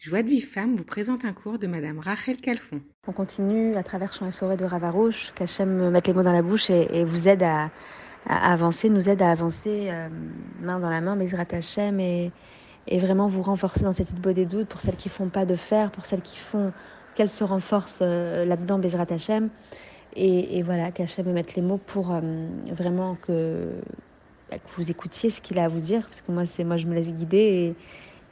[0.00, 2.80] Joie de Vie Femme vous présente un cours de Madame Rachel Calfon.
[3.06, 6.40] On continue à travers champs et forêts de Ravarouche, qu'Hachem mette les mots dans la
[6.40, 7.70] bouche et, vous aide à,
[8.26, 10.08] avancer, nous aide à avancer euh,
[10.62, 12.32] main dans la main, Bezrat Hachem, et,
[12.86, 15.54] et vraiment vous renforcer dans cette idée des doutes pour celles qui font pas de
[15.54, 16.72] fer, pour celles qui font,
[17.14, 19.50] qu'elles se renforcent euh, là-dedans, Bezrat Hachem.
[20.16, 22.20] Et, voilà, qu'Hachem mette les mots pour euh,
[22.72, 23.68] vraiment que,
[24.50, 26.86] bah, que, vous écoutiez ce qu'il a à vous dire, parce que moi, moi je
[26.86, 27.76] me laisse guider et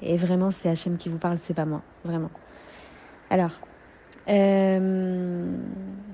[0.02, 2.30] et vraiment, c'est Hachem qui vous parle, c'est pas moi, vraiment.
[3.30, 3.52] Alors,
[4.29, 5.56] euh,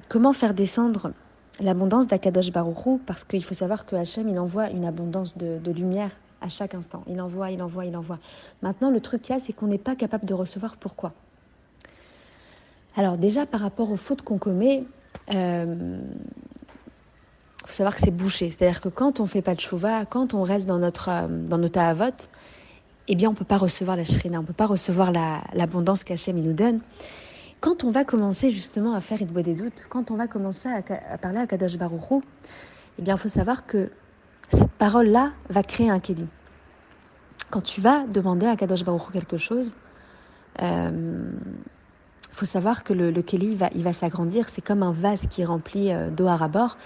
[0.09, 1.13] comment faire descendre
[1.61, 6.13] l'abondance d'Akadosh Baruchou Parce qu'il faut savoir que Hachem, il envoie une abondance de, lumière
[6.41, 7.05] à chaque instant.
[7.09, 8.19] Il envoie, il envoie, il envoie.
[8.63, 10.77] Maintenant, le truc qu'il y a, c'est qu'on n'est pas capable de recevoir.
[10.77, 11.13] Pourquoi?
[12.97, 14.85] Alors, déjà, par rapport aux fautes qu'on commet,
[15.29, 15.97] il euh,
[17.67, 18.51] faut savoir que c'est bouché.
[18.51, 21.59] C'est-à-dire que quand on fait pas de chouva, quand on reste dans notre, euh, dans
[21.59, 22.29] notre avot,
[23.09, 26.01] eh bien, on ne peut pas recevoir la shrina, on ne peut pas recevoir l'abondance
[26.01, 26.81] la, qu'Hachem nous donne.
[27.61, 31.19] Quand on va commencer justement à faire Idbo des doutes, quand on va commencer à,
[31.19, 32.23] parler à Kadosh Baruchou,
[32.99, 33.91] eh bien, il faut savoir que
[34.49, 36.27] cette parole-là va créer un Kéli.
[37.51, 39.73] Quand tu vas demander à Kadosh Baruchou quelque chose,
[40.59, 41.31] il euh,
[42.33, 44.49] faut savoir que le, le Kéli, va, s'agrandir.
[44.49, 46.79] C'est comme un vase qui est rempli euh, d'eau à rabord.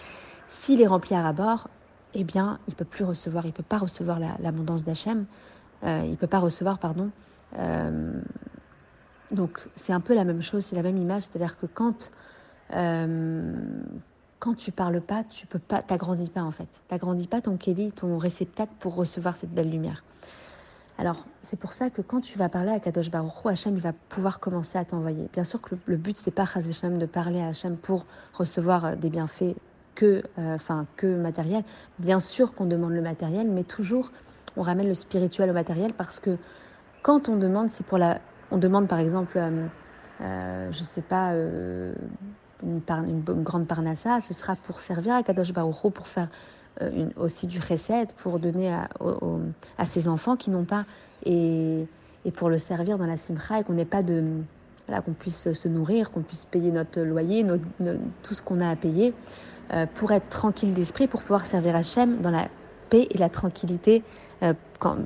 [0.49, 1.69] S'il est rempli à rabord,
[2.15, 5.27] eh bien, il peut plus recevoir, il peut pas recevoir l'abondance d'Hachem.
[5.85, 7.11] Euh, il peut pas recevoir, pardon.
[7.59, 8.13] Euh,
[9.31, 12.11] donc c'est un peu la même chose, c'est la même image, c'est-à-dire que quand
[12.75, 13.53] euh,
[14.39, 17.93] quand tu parles pas, tu peux pas, t'agrandis pas en fait, t'agrandis pas ton kéli,
[17.93, 20.05] ton réceptacle pour recevoir cette belle lumière.
[20.97, 23.93] Alors c'est pour ça que quand tu vas parler à Kadosh Baruch Hachem il va
[24.09, 25.29] pouvoir commencer à t'envoyer.
[25.33, 28.05] Bien sûr que le, but c'est pas de parler à Hachem pour
[28.35, 29.55] recevoir des bienfaits
[29.95, 31.65] que, enfin que matériel.
[31.99, 34.11] Bien sûr qu'on demande le matériel, mais toujours
[34.57, 36.37] on ramène le spirituel au matériel parce que
[37.03, 38.19] quand on demande, c'est pour la.
[38.51, 39.67] On demande par exemple, euh,
[40.21, 41.95] euh je sais pas, euh,
[42.63, 42.83] une,
[43.25, 46.29] grande parnassa, ce sera pour servir à Kadosh Baruch pour faire
[47.17, 50.85] aussi du recette, pour donner à, ses enfants qui n'ont pas,
[51.25, 51.87] et,
[52.25, 54.25] et, pour le servir dans la simcha et qu'on n'ait pas de.
[54.87, 57.45] Voilà, qu'on puisse se nourrir, qu'on puisse payer notre loyer,
[58.23, 59.13] tout ce qu'on a à payer,
[59.97, 62.49] pour être tranquille d'esprit, pour pouvoir servir Hachem dans la
[62.89, 64.03] paix et la tranquillité,
[64.43, 64.55] euh,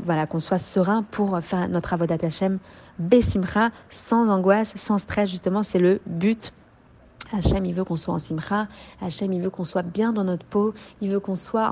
[0.03, 2.59] voilà, qu'on soit serein pour faire notre avodat Hashem,
[2.99, 6.53] besimcha, sans angoisse, sans stress, justement, c'est le but.
[7.33, 8.69] Hachem, il veut qu'on soit en simcha,
[9.01, 11.71] Hachem, il veut qu'on soit bien dans notre peau, il veut qu'on soit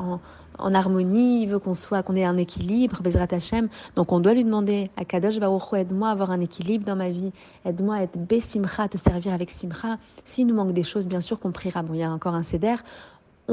[0.59, 3.69] en, harmonie, il veut qu'on soit, qu'on ait un équilibre, Bezrat Hachem.
[3.95, 7.11] Donc on doit lui demander, à Kadosh Baruch aide-moi à avoir un équilibre dans ma
[7.11, 7.33] vie,
[7.65, 9.99] aide-moi à être besimcha, à te servir avec simcha.
[10.25, 11.83] S'il nous manque des choses, bien sûr qu'on priera.
[11.83, 12.77] Bon, il y a encore un céder,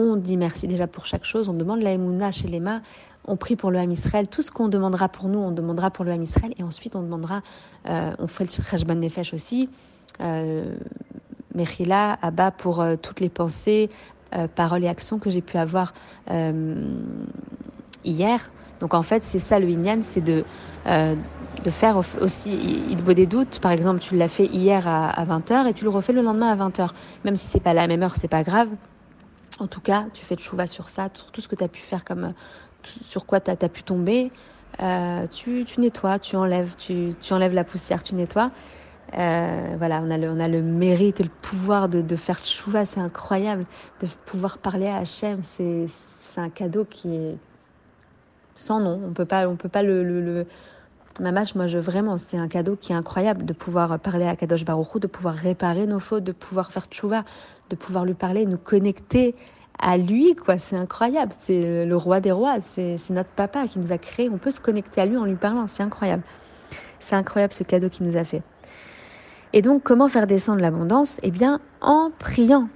[0.02, 2.62] on dit merci déjà pour chaque chose, on demande la Emouna chez les
[3.30, 6.06] on prie pour le Ham Israël, tout ce qu'on demandera pour nous, on demandera pour
[6.06, 7.42] le Ham Israël, et ensuite on demandera,
[7.88, 9.70] euh, on fait le Cheshban Nefesh aussi,
[10.22, 10.76] euh,
[11.56, 13.90] Mechila, Abba pour euh, toutes les pensées,
[14.36, 15.94] euh, paroles et actions que j'ai pu avoir
[18.04, 18.52] hier.
[18.80, 20.44] Donc en fait, c'est ça le Inyan, c'est de,
[20.86, 23.60] de faire aussi il vaut des doutes.
[23.60, 26.52] Par exemple, tu l'as fait hier à, à 20h et tu le refais le lendemain
[26.52, 26.90] à 20h.
[27.26, 28.70] Même si c'est pas la même heure, c'est pas grave.
[29.60, 31.68] En tout cas, tu fais de chouva sur ça, sur tout ce que tu as
[31.68, 32.34] pu faire, comme
[32.84, 34.32] sur quoi tu as, pu tomber.
[34.82, 38.52] Euh, tu, tu, nettoies, tu enlèves, tu, tu, enlèves la poussière, tu nettoies.
[39.18, 42.44] Euh, voilà, on a, le, on a le mérite et le pouvoir de, de faire
[42.44, 43.66] chouva, c'est incroyable.
[44.02, 45.88] De pouvoir parler à Hachem, c'est
[46.36, 47.38] un cadeau qui est
[48.56, 49.02] sans nom.
[49.08, 50.46] On peut pas, on peut pas le, le, le...
[51.20, 54.66] Mamash, moi, je vraiment, c'est un cadeau qui est incroyable de pouvoir parler à Kadosh
[54.66, 57.24] Baruch de pouvoir réparer nos fautes, de pouvoir faire tchouva,
[57.70, 59.36] de pouvoir lui parler, nous connecter
[59.80, 60.58] à lui, quoi.
[60.58, 61.34] C'est incroyable.
[61.40, 62.60] C'est le roi des rois.
[62.62, 64.30] C'est notre papa qui nous a créés.
[64.30, 65.68] On peut se connecter à lui en lui parlant.
[65.68, 66.24] C'est incroyable.
[67.00, 68.42] C'est incroyable ce cadeau qu'il nous a fait.
[69.54, 71.20] Et donc, comment faire descendre l'abondance?
[71.24, 72.70] Eh bien, en priant,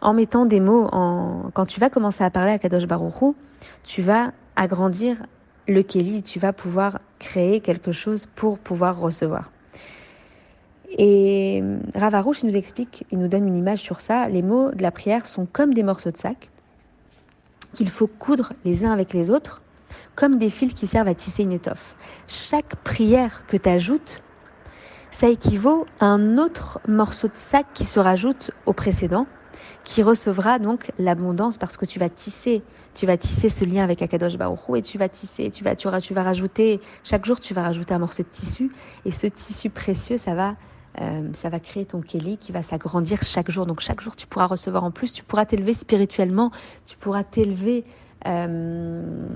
[0.00, 0.88] en mettant des mots.
[0.92, 1.50] En...
[1.54, 3.36] Quand tu vas commencer à parler à Kadosh Baruchou,
[3.84, 5.16] tu vas agrandir
[5.68, 6.22] le Kéli.
[6.22, 9.50] Tu vas pouvoir créer quelque chose pour pouvoir recevoir.
[10.98, 11.62] Et
[11.94, 14.28] Ravarouche nous explique, il nous donne une image sur ça.
[14.28, 16.50] Les mots de la prière sont comme des morceaux de sac
[17.72, 19.62] qu'il faut coudre les uns avec les autres,
[20.14, 21.96] comme des fils qui servent à tisser une étoffe.
[22.28, 24.22] Chaque prière que tu ajoutes,
[25.10, 29.26] ça équivaut à un autre morceau de sac qui se rajoute au précédent,
[29.84, 32.62] qui recevra donc l'abondance parce que tu vas tisser,
[32.94, 35.88] tu vas tisser ce lien avec Akadosh Baruch et tu vas tisser, tu vas, tu,
[36.00, 38.70] tu vas rajouter, chaque jour tu vas rajouter un morceau de tissu
[39.04, 40.56] et ce tissu précieux, ça va
[41.00, 43.66] euh, ça va créer ton Kelly qui va s'agrandir chaque jour.
[43.66, 46.50] Donc chaque jour, tu pourras recevoir en plus, tu pourras t'élever spirituellement,
[46.84, 47.84] tu pourras t'élever
[48.26, 49.26] euh,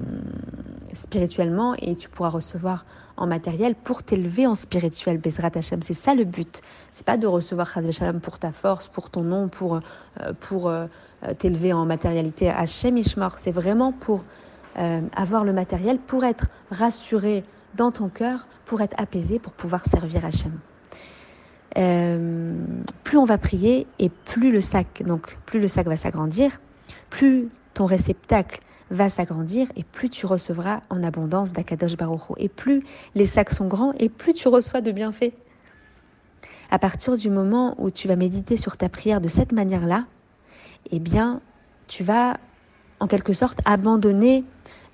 [0.93, 2.87] spirituellement et tu pourras recevoir
[3.17, 5.83] en matériel pour t'élever en spirituel, Bezrat Hashem.
[5.83, 6.63] C'est ça le but.
[6.91, 10.87] C'est pas de recevoir Chazve pour ta force, pour ton nom, pour, euh, pour euh,
[11.39, 12.49] t'élever en matérialité.
[12.49, 14.25] Hashem Ishmar, c'est vraiment pour
[15.15, 17.45] avoir le matériel, pour être rassuré
[17.77, 20.53] dans ton cœur, pour être apaisé, pour pouvoir servir Hashem.
[21.79, 22.55] Euh,
[23.05, 26.59] plus on va prier et plus le sac, donc plus le sac va s'agrandir,
[27.11, 28.61] plus ton réceptacle
[28.91, 32.83] va s'agrandir et plus tu recevras en abondance d'Akadosh Baruch Et plus
[33.15, 35.33] les sacs sont grands et plus tu reçois de bienfaits.
[36.71, 40.05] À partir du moment où tu vas méditer sur ta prière de cette manière-là,
[40.91, 41.41] eh bien,
[41.89, 42.39] tu vas
[43.01, 44.45] en quelque sorte abandonner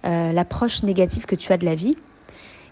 [0.04, 1.96] euh, l'approche négative que tu as de la vie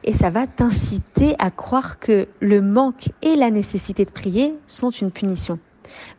[0.05, 4.91] et ça va t'inciter à croire que le manque et la nécessité de prier sont
[4.91, 5.59] une punition.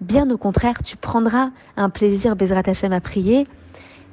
[0.01, 3.47] Bien au contraire, tu prendras un plaisir, Bezrat Hashem, à prier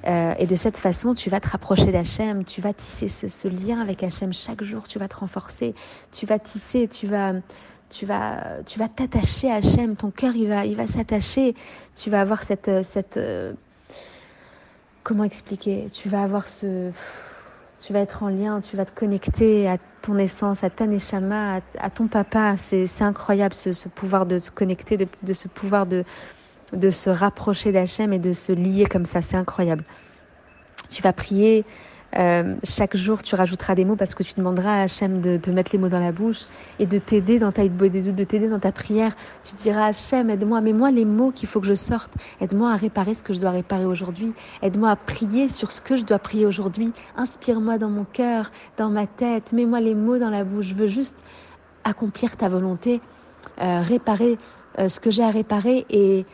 [0.06, 3.80] euh, et de cette façon, tu vas te rapprocher d'Hachem, tu vas tisser ce, lien
[3.80, 5.74] avec Hachem chaque jour, tu vas te renforcer,
[6.12, 7.32] tu vas tisser, tu vas,
[7.90, 11.54] tu vas, tu vas t'attacher à Hachem, ton cœur il va, il va s'attacher,
[11.96, 13.52] tu vas avoir cette, cette, euh,
[15.02, 16.92] comment expliquer, tu vas avoir ce,
[17.84, 21.60] tu vas être en lien, tu vas te connecter à ton essence, à ta neshama,
[21.78, 26.04] à, ton papa, c'est incroyable ce, pouvoir de se connecter, de, de ce pouvoir de
[26.72, 29.22] de se rapprocher d'Hachem et de se lier comme ça.
[29.22, 29.84] C'est incroyable.
[30.90, 31.64] Tu vas prier.
[32.16, 35.50] Euh, chaque jour, tu rajouteras des mots parce que tu demanderas à Hachem de, te
[35.50, 36.46] mettre les mots dans la bouche
[36.78, 39.14] et de t'aider dans ta de t'aider dans ta prière.
[39.44, 42.12] Tu diras Hachem, aide-moi, mets-moi les mots qu'il faut que je sorte.
[42.40, 44.32] Aide-moi à réparer ce que je dois réparer aujourd'hui.
[44.62, 46.92] Aide-moi à prier sur ce que je dois prier aujourd'hui.
[47.16, 49.52] Inspire-moi dans mon cœur, dans ma tête.
[49.52, 50.68] Mets-moi les mots dans la bouche.
[50.68, 51.16] Je veux juste
[51.84, 53.02] accomplir ta volonté,
[53.60, 54.38] euh, réparer
[54.78, 56.24] euh, ce que j'ai à réparer et,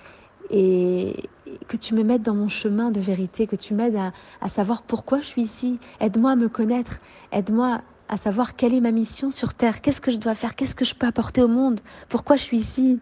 [0.50, 1.28] et
[1.68, 3.98] que tu me mettes dans mon chemin de vérité, que tu m'aides
[4.40, 5.78] à, savoir pourquoi je suis ici.
[6.00, 7.00] Aide-moi à me connaître,
[7.32, 10.74] aide-moi à savoir quelle est ma mission sur Terre, qu'est-ce que je dois faire, qu'est-ce
[10.74, 13.00] que je peux apporter au monde, pourquoi je suis ici?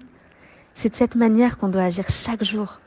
[0.75, 2.81] C'est de cette manière qu'on doit agir chaque jour.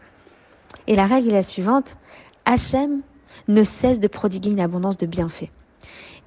[0.88, 1.98] Et la règle est la suivante,
[2.46, 3.02] Hachem
[3.48, 5.50] ne cesse de prodiguer une abondance de bienfaits.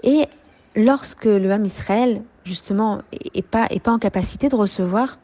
[0.02, 0.26] Et
[0.76, 5.19] lorsque le Ham Israël, justement, est pas, est pas en capacité de recevoir,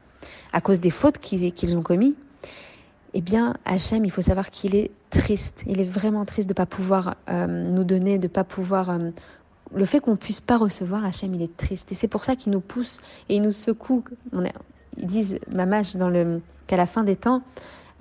[0.53, 2.15] à cause des fautes qu'ils ont commises,
[3.17, 5.63] eh bien, Hachem, il faut savoir qu'il est triste.
[5.69, 8.91] Il est vraiment triste de ne pas pouvoir euh, nous donner, de ne pas pouvoir.
[8.91, 9.11] Euh,
[9.73, 11.93] le fait qu'on puisse pas recevoir, Hachem, il est triste.
[11.93, 14.03] Et c'est pour ça qu'il nous pousse et il nous secoue.
[14.97, 15.97] Ils disent, Mamash,
[16.67, 17.43] qu'à la fin des temps,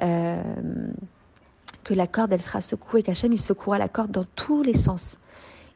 [0.01, 0.41] euh,
[1.83, 5.19] que la corde, elle sera secouée, qu'Hachem, il secouera la corde dans tous les sens.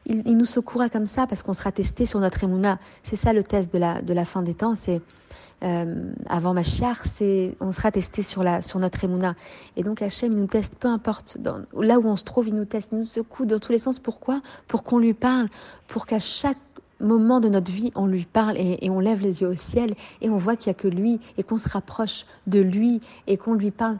[0.04, 2.80] Il, il nous secourra comme ça parce qu'on sera testé sur notre émouna.
[3.04, 5.00] C'est ça le test de la, de la fin des temps, c'est
[5.64, 9.34] euh, avant Machiar, c'est on sera testé sur la sur notre émouna.
[9.76, 12.54] Et donc Hachem, il nous teste, peu importe dans, là où on se trouve, il
[12.54, 13.98] nous teste, il nous secoue dans tous les sens.
[13.98, 14.40] Pourquoi?
[14.68, 15.48] Pour qu'on lui parle,
[15.88, 16.58] pour qu'à chaque
[17.00, 19.94] moment de notre vie, on lui parle et, et on lève les yeux au ciel
[20.20, 23.36] et on voit qu'il n'y a que lui et qu'on se rapproche de lui et
[23.36, 23.98] qu'on lui parle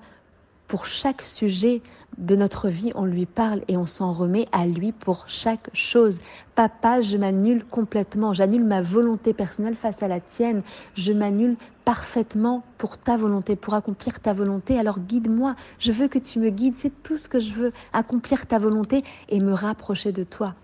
[0.68, 1.80] pour chaque sujet
[2.18, 6.18] de notre vie, on lui parle et on s'en remet à lui pour chaque chose.
[6.54, 10.62] Papa, je m'annule complètement, j'annule ma volonté personnelle face à la tienne,
[10.94, 11.56] je m'annule
[11.86, 14.78] parfaitement pour ta volonté, pour accomplir ta volonté.
[14.78, 18.46] Alors guide-moi, je veux que tu me guides, c'est tout ce que je veux, accomplir
[18.46, 20.54] ta volonté et me rapprocher de toi.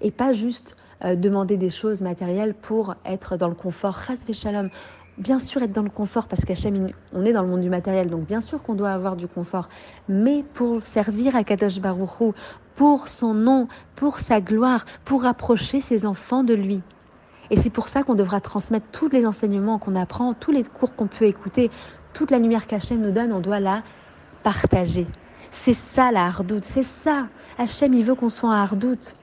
[0.00, 4.00] Et pas juste euh, demander des choses matérielles pour être dans le confort.
[4.06, 4.70] Chas shalom
[5.18, 8.10] bien sûr être dans le confort parce qu'Hachem, on est dans le monde du matériel,
[8.10, 9.68] donc bien sûr qu'on doit avoir du confort,
[10.08, 12.34] mais pour servir à Kadosh Baruchou,
[12.74, 16.82] pour son nom, pour sa gloire, pour rapprocher ses enfants de lui.
[17.50, 20.96] Et c'est pour ça qu'on devra transmettre tous les enseignements qu'on apprend, tous les cours
[20.96, 21.70] qu'on peut écouter,
[22.12, 23.82] toute la lumière qu'Hachem nous donne, on doit la
[24.42, 25.06] partager.
[25.50, 27.28] C'est ça la hardoute, c'est ça.
[27.58, 29.14] Hachem, il veut qu'on soit en hardoute.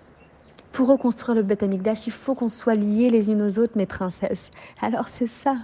[0.72, 3.86] Pour reconstruire le Beth Amikdash, il faut qu'on soit liés les unes aux autres, mes
[3.86, 4.52] princesses.
[4.82, 5.58] Alors c'est ça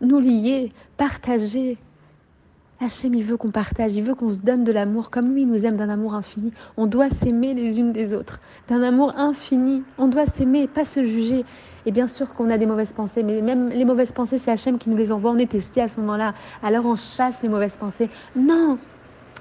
[0.00, 1.78] nous lier, partager.
[2.78, 5.48] Hachem, il veut qu'on partage, il veut qu'on se donne de l'amour comme lui, il
[5.48, 6.52] nous aime d'un amour infini.
[6.76, 9.82] On doit s'aimer les unes des autres, d'un amour infini.
[9.96, 11.46] On doit s'aimer, pas se juger.
[11.86, 14.76] Et bien sûr qu'on a des mauvaises pensées, mais même les mauvaises pensées, c'est Hachem
[14.76, 15.30] qui nous les envoie.
[15.30, 16.34] On est testé à ce moment-là.
[16.62, 18.10] Alors on chasse les mauvaises pensées.
[18.34, 18.78] Non,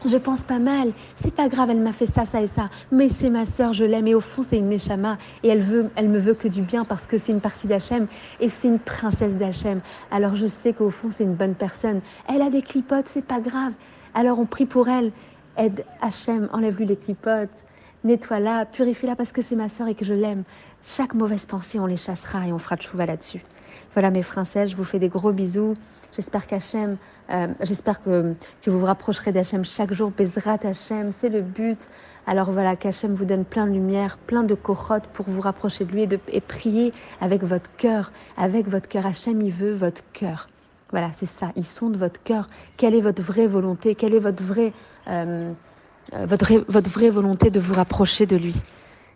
[0.06, 3.10] je pense pas mal, c'est pas grave, elle m'a fait ça, ça et ça, mais
[3.10, 6.10] c'est ma sœur, je l'aime, et au fond c'est une Neshama, et elle, veut, elle
[6.10, 8.08] me veut que du bien parce que c'est une partie d'Hachem,
[8.40, 9.82] et c'est une princesse d'Hachem.
[10.12, 12.02] Alors je sais qu'au fond c'est une bonne personne.
[12.28, 13.74] Elle a des clipotes, c'est pas grave.
[14.14, 15.12] Alors on prie pour elle.
[15.58, 17.50] Aide Hachem, enlève-lui les clipotes,
[18.04, 20.44] nettoie-la, purifie-la parce que c'est ma sœur et que je l'aime.
[20.84, 23.42] Chaque mauvaise pensée, on les chassera et on fera de chouva là-dessus.
[23.94, 25.76] Voilà mes princesses, je vous fais des gros bisous.
[26.16, 26.98] J'espère qu'Hachem,
[27.30, 30.12] euh, j'espère que, que, vous vous rapprocherez d'Hachem chaque jour.
[30.18, 31.90] Bezrat Hachem, c'est le but.
[32.28, 35.92] Alors voilà, qu'Hachem vous donne plein de lumière, plein de corottes pour vous rapprocher de
[35.92, 38.12] lui et, prier avec votre cœur.
[38.38, 39.06] Avec votre cœur.
[39.06, 40.48] Hachem, il veut votre cœur.
[40.92, 41.52] Voilà, c'est ça.
[41.56, 42.48] Ils sonde votre cœur.
[42.78, 43.96] Quelle est votre vraie volonté?
[43.96, 44.72] Quelle est votre vraie,
[45.08, 45.52] euh,
[46.14, 48.56] euh, votre, votre vraie volonté de vous rapprocher de lui?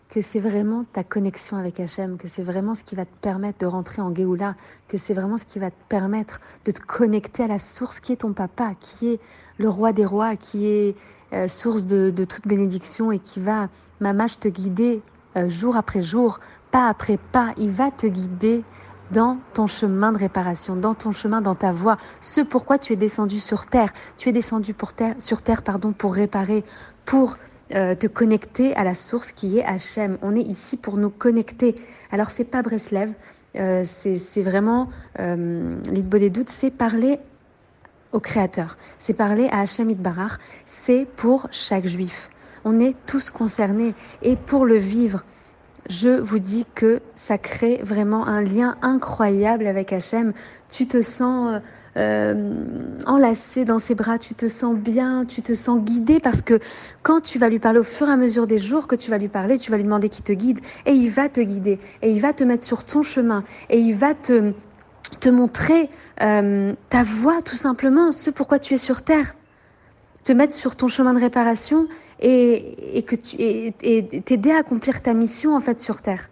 [0.09, 3.59] Que c'est vraiment ta connexion avec Hachem, que c'est vraiment ce qui va te permettre
[3.59, 4.55] de rentrer en Géoula,
[4.87, 8.13] que c'est vraiment ce qui va te permettre de te connecter à la source qui
[8.13, 9.19] est ton papa, qui est
[9.59, 10.95] le roi des rois, qui est
[11.33, 15.03] euh, source de, toute bénédiction et qui va, mamache, te guider
[15.37, 16.39] euh, jour après jour,
[16.71, 17.53] pas après pas.
[17.57, 18.63] Il va te guider
[19.11, 22.95] dans ton chemin de réparation, dans ton chemin, dans ta voie, ce pourquoi tu es
[22.95, 23.91] descendu sur terre.
[24.17, 26.63] Tu es descendu pour sur terre pardon, pour réparer,
[27.05, 27.37] pour
[27.73, 30.17] euh, te connecter à la source qui est Hachem.
[30.21, 31.75] On est ici pour nous connecter.
[32.11, 33.13] Alors c'est pas Breslev,
[33.55, 37.19] euh, c'est vraiment euh, l'idbo des doutes, c'est parler
[38.11, 42.29] au Créateur, c'est parler à Hachem Itbarach, c'est pour chaque juif.
[42.65, 45.23] On est tous concernés et pour le vivre,
[45.89, 50.33] je vous dis que ça crée vraiment un lien incroyable avec Hachem.
[50.69, 51.59] Tu te sens euh,
[51.97, 52.53] euh,
[53.07, 56.59] enlacé dans ses bras, tu te sens bien, tu te sens guidé parce que
[57.01, 59.17] quand tu vas lui parler au fur et à mesure des jours que tu vas
[59.17, 62.11] lui parler, tu vas lui demander qu'il te guide et il va te guider et
[62.11, 64.53] il va te mettre sur ton chemin et il va te
[65.19, 65.89] te montrer
[66.21, 69.33] euh, ta voie tout simplement, ce pourquoi tu es sur terre,
[70.23, 71.87] te mettre sur ton chemin de réparation
[72.19, 73.73] et, et que tu et
[74.25, 76.29] t'aider à accomplir ta mission en fait sur terre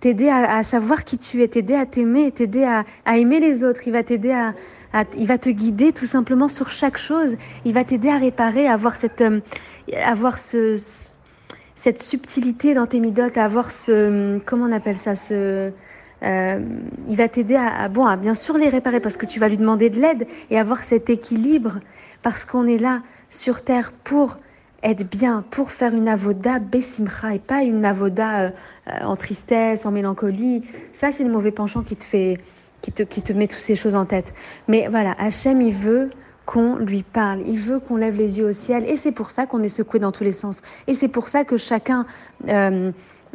[0.00, 3.80] t'aider à, savoir qui tu es, t'aider à t'aimer, t'aider à, à, aimer les autres.
[3.86, 4.54] Il va t'aider à,
[5.16, 7.36] il va te guider tout simplement sur chaque chose.
[7.64, 9.40] Il va t'aider à réparer, à avoir cette, euh,
[10.04, 10.76] avoir ce,
[11.74, 15.72] cette subtilité dans tes midotes, à avoir ce, comment on appelle ça, ce,
[16.22, 16.60] euh,
[17.08, 19.58] il va t'aider à, bon, à bien sûr les réparer parce que tu vas lui
[19.58, 21.80] demander de l'aide et avoir cet équilibre
[22.26, 24.38] parce qu'on est là sur terre pour
[24.82, 28.50] être bien pour faire une avoda besimcha et pas une avoda euh,
[29.02, 30.64] en tristesse, en mélancolie.
[30.92, 32.38] Ça, c'est le mauvais penchant qui te fait,
[32.80, 34.34] qui te, qui te met toutes ces choses en tête.
[34.66, 36.10] Mais voilà, Hachem, il veut
[36.46, 39.46] qu'on lui parle, il veut qu'on lève les yeux au ciel et c'est pour ça
[39.46, 40.62] qu'on est secoué dans tous les sens.
[40.88, 42.06] Et c'est pour ça que chacun...
[42.48, 42.90] Euh,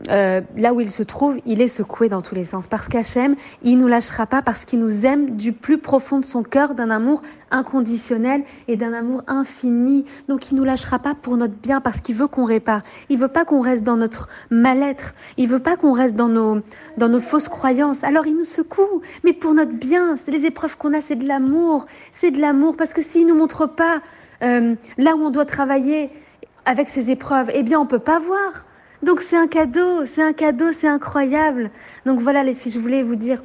[0.10, 2.68] euh, là où il se trouve, il est secoué dans tous les sens.
[2.68, 6.44] Parce qu'Hachem, il nous lâchera pas parce qu'il nous aime du plus profond de son
[6.44, 7.22] cœur, d'un amour
[7.52, 10.06] inconditionnel et d'un amour infini.
[10.28, 12.82] Donc il nous lâchera pas pour notre bien parce qu'il veut qu'on répare.
[13.10, 15.14] Il veut pas qu'on reste dans notre mal-être.
[15.38, 16.62] Il veut pas qu'on reste dans nos,
[16.98, 18.04] dans nos fausses croyances.
[18.04, 20.16] Alors il nous secoue, mais pour notre bien.
[20.16, 21.86] C'est les épreuves qu'on a, c'est de l'amour.
[22.12, 24.02] C'est de l'amour parce que s'il nous montre pas
[24.42, 26.10] euh, là où on doit travailler
[26.66, 28.66] avec ces épreuves, eh bien on peut pas voir.
[29.04, 31.72] Donc c'est un cadeau, c'est un cadeau, c'est incroyable.
[32.06, 33.42] Donc voilà les filles, je voulais vous dire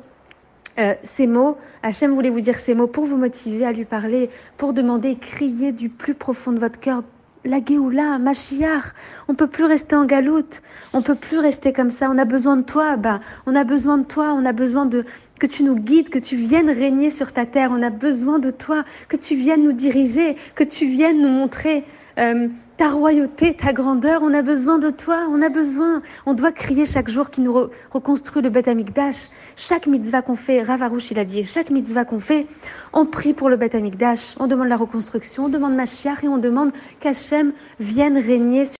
[0.79, 1.57] euh, ces mots.
[1.83, 5.73] Hachem voulait vous dire ces mots pour vous motiver à lui parler, pour demander, crier
[5.73, 7.03] du plus profond de votre cœur.
[7.47, 8.93] La Géoula, Machiar,
[9.29, 12.11] on peut plus rester en galoute, on peut plus rester comme ça.
[12.11, 15.05] On a besoin de toi, bah, on a besoin de toi, on a besoin de
[15.39, 17.71] que tu nous guides, que tu viennes régner sur ta terre.
[17.73, 21.85] On a besoin de toi, que tu viennes nous diriger, que tu viennes nous montrer
[22.19, 26.03] euh, ta royauté, ta grandeur, on a besoin de toi, on a besoin.
[26.27, 29.29] On doit crier chaque jour qui nous re reconstruit le Beth Amikdash.
[29.57, 32.47] Chaque mitzvah qu'on fait, Ravarouche il a dit, chaque mitzvah qu'on fait,
[32.93, 36.39] on prie pour le Beth Amikdash, on demande la reconstruction, on demande Mashiach et on
[36.39, 38.67] demande qu'Hachem vienne régner.
[38.67, 38.77] Sur...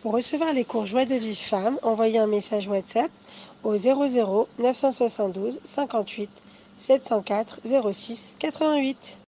[0.00, 3.10] Pour recevoir les cours Joie de vie femme, envoyez un message WhatsApp
[3.62, 6.30] au 00 972 58
[6.78, 7.60] 704
[7.92, 9.18] 06 88.